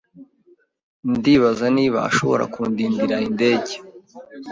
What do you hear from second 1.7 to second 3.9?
niba ashobora kundindira indege.